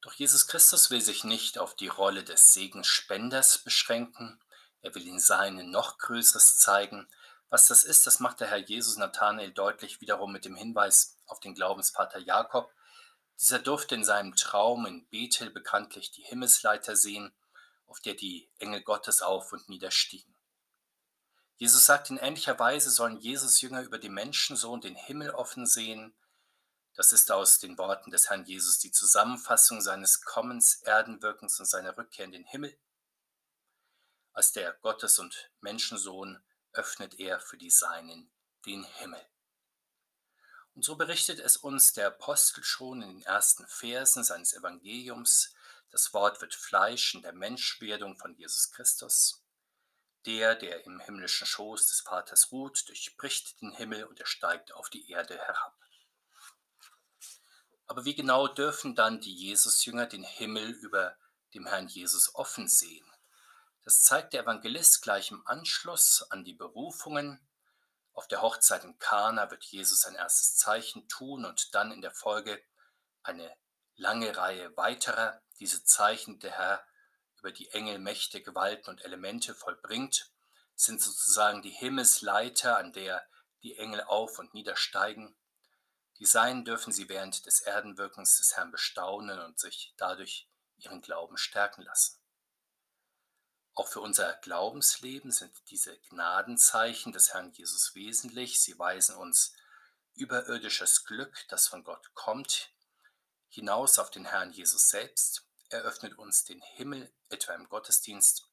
Doch 0.00 0.14
Jesus 0.14 0.46
Christus 0.46 0.90
will 0.90 1.02
sich 1.02 1.24
nicht 1.24 1.58
auf 1.58 1.76
die 1.76 1.88
Rolle 1.88 2.24
des 2.24 2.54
Segensspenders 2.54 3.58
beschränken, 3.58 4.42
er 4.80 4.94
will 4.94 5.06
in 5.06 5.20
seinen 5.20 5.70
noch 5.70 5.98
Größeres 5.98 6.56
zeigen, 6.56 7.06
was 7.50 7.66
das 7.66 7.82
ist, 7.82 8.06
das 8.06 8.20
macht 8.20 8.40
der 8.40 8.48
Herr 8.48 8.58
Jesus 8.58 8.96
Nathanael 8.96 9.50
deutlich 9.50 10.00
wiederum 10.00 10.32
mit 10.32 10.44
dem 10.44 10.54
Hinweis 10.54 11.18
auf 11.26 11.40
den 11.40 11.54
Glaubensvater 11.54 12.20
Jakob. 12.20 12.72
Dieser 13.40 13.58
durfte 13.58 13.96
in 13.96 14.04
seinem 14.04 14.36
Traum 14.36 14.86
in 14.86 15.08
Bethel 15.08 15.50
bekanntlich 15.50 16.12
die 16.12 16.22
Himmelsleiter 16.22 16.94
sehen, 16.94 17.34
auf 17.86 17.98
der 18.00 18.14
die 18.14 18.48
Engel 18.58 18.82
Gottes 18.82 19.20
auf 19.20 19.52
und 19.52 19.68
niederstiegen. 19.68 20.36
Jesus 21.56 21.84
sagt 21.84 22.08
in 22.10 22.18
ähnlicher 22.18 22.58
Weise 22.60 22.88
sollen 22.88 23.18
Jesus 23.18 23.60
Jünger 23.60 23.82
über 23.82 23.98
den 23.98 24.14
Menschensohn 24.14 24.80
den 24.80 24.94
Himmel 24.94 25.30
offen 25.30 25.66
sehen. 25.66 26.14
Das 26.94 27.12
ist 27.12 27.32
aus 27.32 27.58
den 27.58 27.76
Worten 27.78 28.12
des 28.12 28.30
Herrn 28.30 28.44
Jesus 28.44 28.78
die 28.78 28.92
Zusammenfassung 28.92 29.80
seines 29.80 30.22
Kommens, 30.22 30.82
Erdenwirkens 30.82 31.58
und 31.58 31.66
seiner 31.66 31.96
Rückkehr 31.96 32.24
in 32.24 32.32
den 32.32 32.44
Himmel. 32.44 32.78
Als 34.32 34.52
der 34.52 34.72
Gottes- 34.74 35.18
und 35.18 35.50
Menschensohn 35.60 36.40
öffnet 36.72 37.18
er 37.18 37.40
für 37.40 37.58
die 37.58 37.70
Seinen 37.70 38.30
den 38.66 38.84
Himmel. 38.84 39.24
Und 40.74 40.84
so 40.84 40.96
berichtet 40.96 41.40
es 41.40 41.56
uns 41.56 41.92
der 41.92 42.08
Apostel 42.08 42.62
schon 42.62 43.02
in 43.02 43.08
den 43.08 43.22
ersten 43.22 43.66
Versen 43.66 44.24
seines 44.24 44.52
Evangeliums. 44.52 45.54
Das 45.90 46.12
Wort 46.14 46.40
wird 46.40 46.54
Fleisch 46.54 47.14
in 47.14 47.22
der 47.22 47.32
Menschwerdung 47.32 48.16
von 48.16 48.34
Jesus 48.34 48.70
Christus. 48.70 49.42
Der, 50.26 50.54
der 50.54 50.84
im 50.84 51.00
himmlischen 51.00 51.46
Schoß 51.46 51.88
des 51.88 52.00
Vaters 52.00 52.52
ruht, 52.52 52.88
durchbricht 52.88 53.60
den 53.60 53.72
Himmel 53.72 54.04
und 54.04 54.20
er 54.20 54.26
steigt 54.26 54.72
auf 54.72 54.90
die 54.90 55.10
Erde 55.10 55.36
herab. 55.38 55.76
Aber 57.86 58.04
wie 58.04 58.14
genau 58.14 58.46
dürfen 58.46 58.94
dann 58.94 59.20
die 59.20 59.34
Jesusjünger 59.34 60.06
den 60.06 60.22
Himmel 60.22 60.70
über 60.70 61.16
dem 61.54 61.66
Herrn 61.66 61.88
Jesus 61.88 62.34
offen 62.36 62.68
sehen? 62.68 63.09
Das 63.82 64.02
zeigt 64.02 64.32
der 64.32 64.42
Evangelist 64.42 65.02
gleich 65.02 65.30
im 65.30 65.46
Anschluss 65.46 66.22
an 66.30 66.44
die 66.44 66.52
Berufungen. 66.52 67.40
Auf 68.12 68.28
der 68.28 68.42
Hochzeit 68.42 68.84
in 68.84 68.98
Kana 68.98 69.50
wird 69.50 69.64
Jesus 69.64 70.02
sein 70.02 70.14
erstes 70.14 70.56
Zeichen 70.56 71.08
tun 71.08 71.44
und 71.44 71.74
dann 71.74 71.90
in 71.90 72.02
der 72.02 72.10
Folge 72.10 72.62
eine 73.22 73.56
lange 73.96 74.36
Reihe 74.36 74.76
weiterer. 74.76 75.40
Diese 75.58 75.84
Zeichen 75.84 76.38
der 76.40 76.52
Herr 76.52 76.86
über 77.38 77.52
die 77.52 77.70
Engel, 77.70 77.98
Mächte, 77.98 78.42
Gewalten 78.42 78.90
und 78.90 79.04
Elemente 79.04 79.54
vollbringt, 79.54 80.30
sind 80.74 81.00
sozusagen 81.00 81.62
die 81.62 81.70
Himmelsleiter, 81.70 82.76
an 82.76 82.92
der 82.92 83.26
die 83.62 83.76
Engel 83.76 84.02
auf 84.02 84.38
und 84.38 84.54
niedersteigen. 84.54 85.36
Die 86.18 86.26
sein 86.26 86.66
dürfen 86.66 86.92
sie 86.92 87.08
während 87.08 87.46
des 87.46 87.60
Erdenwirkens 87.60 88.36
des 88.36 88.56
Herrn 88.56 88.70
bestaunen 88.70 89.38
und 89.40 89.58
sich 89.58 89.94
dadurch 89.96 90.48
ihren 90.76 91.00
Glauben 91.00 91.38
stärken 91.38 91.82
lassen. 91.82 92.19
Auch 93.74 93.88
für 93.88 94.00
unser 94.00 94.34
Glaubensleben 94.42 95.30
sind 95.30 95.52
diese 95.70 95.96
Gnadenzeichen 96.08 97.12
des 97.12 97.32
Herrn 97.32 97.52
Jesus 97.52 97.94
wesentlich. 97.94 98.60
Sie 98.60 98.78
weisen 98.78 99.16
uns 99.16 99.54
überirdisches 100.14 101.04
Glück, 101.04 101.46
das 101.48 101.68
von 101.68 101.84
Gott 101.84 102.12
kommt, 102.14 102.70
hinaus 103.48 103.98
auf 103.98 104.10
den 104.10 104.26
Herrn 104.26 104.52
Jesus 104.52 104.90
selbst. 104.90 105.46
Er 105.68 105.82
öffnet 105.82 106.18
uns 106.18 106.44
den 106.44 106.60
Himmel, 106.60 107.12
etwa 107.28 107.54
im 107.54 107.68
Gottesdienst, 107.68 108.48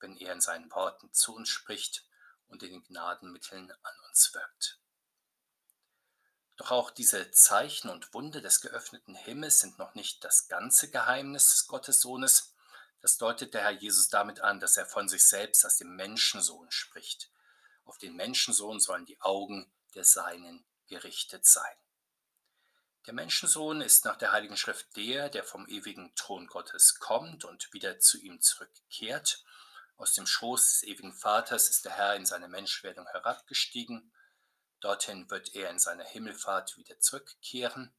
wenn 0.00 0.16
er 0.16 0.32
in 0.32 0.40
seinen 0.40 0.70
Worten 0.70 1.12
zu 1.12 1.34
uns 1.34 1.48
spricht 1.48 2.06
und 2.46 2.62
in 2.62 2.70
den 2.70 2.84
Gnadenmitteln 2.84 3.70
an 3.70 3.94
uns 4.08 4.32
wirkt. 4.34 4.78
Doch 6.56 6.72
auch 6.72 6.90
diese 6.90 7.30
Zeichen 7.30 7.88
und 7.88 8.12
Wunder 8.14 8.40
des 8.40 8.60
geöffneten 8.60 9.14
Himmels 9.14 9.60
sind 9.60 9.78
noch 9.78 9.94
nicht 9.94 10.24
das 10.24 10.48
ganze 10.48 10.90
Geheimnis 10.90 11.50
des 11.50 11.68
Gottessohnes. 11.68 12.54
Das 13.00 13.16
deutet 13.16 13.54
der 13.54 13.62
Herr 13.62 13.70
Jesus 13.70 14.08
damit 14.08 14.40
an, 14.40 14.60
dass 14.60 14.76
er 14.76 14.86
von 14.86 15.08
sich 15.08 15.26
selbst 15.26 15.64
als 15.64 15.76
dem 15.76 15.94
Menschensohn 15.94 16.70
spricht. 16.70 17.30
Auf 17.84 17.98
den 17.98 18.16
Menschensohn 18.16 18.80
sollen 18.80 19.06
die 19.06 19.20
Augen 19.20 19.72
der 19.94 20.04
Seinen 20.04 20.66
gerichtet 20.86 21.46
sein. 21.46 21.76
Der 23.06 23.14
Menschensohn 23.14 23.80
ist 23.80 24.04
nach 24.04 24.16
der 24.16 24.32
Heiligen 24.32 24.56
Schrift 24.56 24.94
der, 24.96 25.30
der 25.30 25.42
vom 25.42 25.66
ewigen 25.68 26.14
Thron 26.14 26.46
Gottes 26.46 26.98
kommt 26.98 27.44
und 27.44 27.72
wieder 27.72 27.98
zu 28.00 28.18
ihm 28.18 28.40
zurückkehrt. 28.40 29.44
Aus 29.96 30.12
dem 30.12 30.26
Schoß 30.26 30.72
des 30.72 30.82
ewigen 30.82 31.14
Vaters 31.14 31.70
ist 31.70 31.84
der 31.84 31.92
Herr 31.92 32.16
in 32.16 32.26
seine 32.26 32.48
Menschwerdung 32.48 33.06
herabgestiegen. 33.06 34.12
Dorthin 34.80 35.30
wird 35.30 35.54
er 35.54 35.70
in 35.70 35.78
seiner 35.78 36.04
Himmelfahrt 36.04 36.76
wieder 36.76 37.00
zurückkehren. 37.00 37.94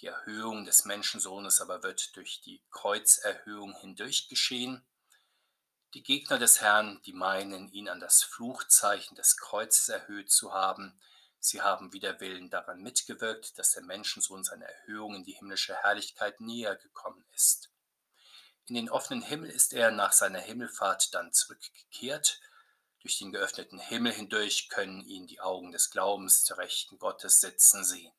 Die 0.00 0.06
Erhöhung 0.06 0.64
des 0.64 0.84
Menschensohnes 0.84 1.60
aber 1.60 1.82
wird 1.82 2.16
durch 2.16 2.40
die 2.40 2.62
Kreuzerhöhung 2.70 3.74
hindurch 3.76 4.28
geschehen. 4.28 4.84
Die 5.94 6.02
Gegner 6.02 6.38
des 6.38 6.60
Herrn, 6.60 7.00
die 7.06 7.12
meinen, 7.12 7.68
ihn 7.68 7.88
an 7.88 8.00
das 8.00 8.24
Fluchzeichen 8.24 9.16
des 9.16 9.36
Kreuzes 9.36 9.88
erhöht 9.88 10.30
zu 10.30 10.52
haben, 10.52 10.98
sie 11.38 11.62
haben 11.62 11.92
wider 11.92 12.18
Willen 12.20 12.50
daran 12.50 12.82
mitgewirkt, 12.82 13.56
dass 13.58 13.72
der 13.72 13.84
Menschensohn 13.84 14.42
seiner 14.42 14.66
Erhöhung 14.66 15.14
in 15.14 15.24
die 15.24 15.34
himmlische 15.34 15.76
Herrlichkeit 15.76 16.40
näher 16.40 16.74
gekommen 16.74 17.24
ist. 17.34 17.70
In 18.66 18.74
den 18.74 18.90
offenen 18.90 19.22
Himmel 19.22 19.50
ist 19.50 19.72
er 19.72 19.90
nach 19.90 20.12
seiner 20.12 20.40
Himmelfahrt 20.40 21.14
dann 21.14 21.32
zurückgekehrt. 21.32 22.40
Durch 23.00 23.18
den 23.18 23.30
geöffneten 23.30 23.78
Himmel 23.78 24.12
hindurch 24.12 24.70
können 24.70 25.04
ihn 25.04 25.26
die 25.26 25.40
Augen 25.40 25.70
des 25.70 25.90
Glaubens 25.90 26.44
zur 26.44 26.58
Rechten 26.58 26.98
Gottes 26.98 27.40
sitzen 27.40 27.84
sehen. 27.84 28.12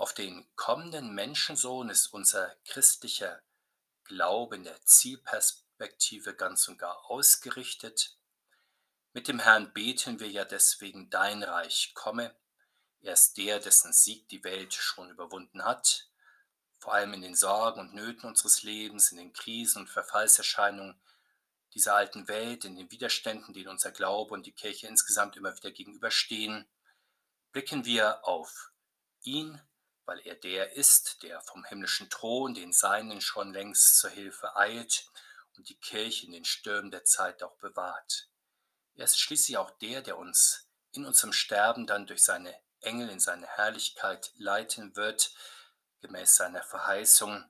Auf 0.00 0.14
den 0.14 0.46
kommenden 0.56 1.14
Menschensohn 1.14 1.90
ist 1.90 2.06
unser 2.06 2.56
christlicher 2.64 3.42
Glaube 4.04 4.56
in 4.56 4.64
der 4.64 4.80
Zielperspektive 4.86 6.34
ganz 6.34 6.68
und 6.68 6.78
gar 6.78 7.04
ausgerichtet. 7.10 8.16
Mit 9.12 9.28
dem 9.28 9.40
Herrn 9.40 9.74
beten 9.74 10.18
wir 10.18 10.30
ja 10.30 10.46
deswegen, 10.46 11.10
dein 11.10 11.42
Reich 11.42 11.92
komme. 11.92 12.34
Er 13.02 13.12
ist 13.12 13.36
der, 13.36 13.60
dessen 13.60 13.92
Sieg 13.92 14.26
die 14.30 14.42
Welt 14.42 14.72
schon 14.72 15.10
überwunden 15.10 15.62
hat. 15.62 16.08
Vor 16.78 16.94
allem 16.94 17.12
in 17.12 17.20
den 17.20 17.34
Sorgen 17.34 17.80
und 17.80 17.92
Nöten 17.92 18.26
unseres 18.26 18.62
Lebens, 18.62 19.12
in 19.12 19.18
den 19.18 19.34
Krisen 19.34 19.82
und 19.82 19.90
Verfallserscheinungen 19.90 20.98
dieser 21.74 21.94
alten 21.94 22.26
Welt, 22.26 22.64
in 22.64 22.74
den 22.74 22.90
Widerständen, 22.90 23.52
denen 23.52 23.68
unser 23.68 23.92
Glaube 23.92 24.32
und 24.32 24.46
die 24.46 24.52
Kirche 24.52 24.86
insgesamt 24.86 25.36
immer 25.36 25.54
wieder 25.54 25.70
gegenüberstehen, 25.70 26.66
blicken 27.52 27.84
wir 27.84 28.26
auf 28.26 28.72
ihn, 29.20 29.60
weil 30.10 30.26
er 30.26 30.34
der 30.34 30.72
ist, 30.72 31.22
der 31.22 31.40
vom 31.40 31.64
himmlischen 31.64 32.10
Thron 32.10 32.52
den 32.52 32.72
Seinen 32.72 33.20
schon 33.20 33.52
längst 33.52 33.96
zur 33.96 34.10
Hilfe 34.10 34.56
eilt 34.56 35.06
und 35.56 35.68
die 35.68 35.78
Kirche 35.78 36.26
in 36.26 36.32
den 36.32 36.44
Stürmen 36.44 36.90
der 36.90 37.04
Zeit 37.04 37.44
auch 37.44 37.56
bewahrt. 37.58 38.28
Er 38.96 39.04
ist 39.04 39.20
schließlich 39.20 39.56
auch 39.56 39.70
der, 39.78 40.02
der 40.02 40.18
uns 40.18 40.68
in 40.90 41.06
unserem 41.06 41.32
Sterben 41.32 41.86
dann 41.86 42.08
durch 42.08 42.24
seine 42.24 42.52
Engel 42.80 43.08
in 43.08 43.20
seine 43.20 43.46
Herrlichkeit 43.46 44.32
leiten 44.34 44.96
wird, 44.96 45.32
gemäß 46.00 46.34
seiner 46.34 46.64
Verheißung 46.64 47.48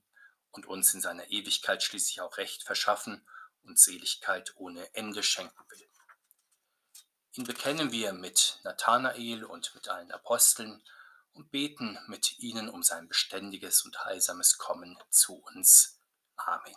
und 0.50 0.66
uns 0.66 0.92
in 0.92 1.00
seiner 1.00 1.30
Ewigkeit 1.30 1.82
schließlich 1.82 2.20
auch 2.20 2.36
Recht 2.36 2.64
verschaffen 2.64 3.26
und 3.62 3.78
Seligkeit 3.78 4.52
ohne 4.56 4.94
Ende 4.94 5.22
schenken 5.22 5.64
will. 5.70 5.88
Ihn 7.32 7.44
bekennen 7.44 7.90
wir 7.90 8.12
mit 8.12 8.58
Nathanael 8.64 9.44
und 9.44 9.74
mit 9.74 9.88
allen 9.88 10.12
Aposteln 10.12 10.84
und 11.32 11.50
beten 11.50 11.98
mit 12.08 12.38
ihnen 12.38 12.68
um 12.68 12.82
sein 12.82 13.08
beständiges 13.08 13.84
und 13.84 14.04
heilsames 14.04 14.58
Kommen 14.58 14.98
zu 15.10 15.34
uns. 15.34 16.00
Amen. 16.36 16.74